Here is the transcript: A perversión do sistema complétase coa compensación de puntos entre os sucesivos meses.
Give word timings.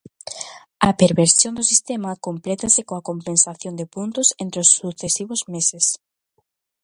A 0.87 0.89
perversión 1.01 1.53
do 1.55 1.63
sistema 1.71 2.19
complétase 2.27 2.81
coa 2.89 3.05
compensación 3.09 3.73
de 3.79 3.85
puntos 3.95 4.27
entre 4.43 4.59
os 4.63 4.69
sucesivos 4.77 5.41
meses. 5.53 5.85